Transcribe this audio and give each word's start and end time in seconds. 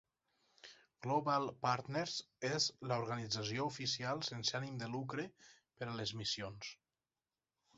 Global 1.05 1.43
Partners 1.65 2.15
és 2.49 2.67
la 2.91 2.97
organització 3.03 3.67
oficial 3.73 4.25
sense 4.31 4.57
ànim 4.61 4.81
de 4.85 4.89
lucre 4.95 5.27
per 5.43 5.91
a 5.93 5.95
les 6.01 6.15
missions. 6.23 6.73